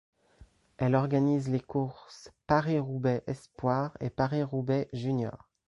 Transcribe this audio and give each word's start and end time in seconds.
Elle 0.77 0.95
organise 0.95 1.47
les 1.47 1.59
courses 1.59 2.31
Paris-Roubaix 2.47 3.21
espoirs 3.27 3.95
et 3.99 4.09
Paris-Roubaix 4.09 4.89
juniors. 4.93 5.51